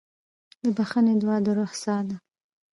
د 0.63 0.65
بښنې 0.77 1.13
دعا 1.21 1.37
د 1.45 1.47
روح 1.57 1.71
ساه 1.83 2.01
ده. 2.07 2.15